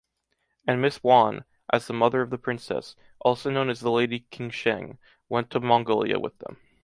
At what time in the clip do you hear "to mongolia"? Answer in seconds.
5.51-6.17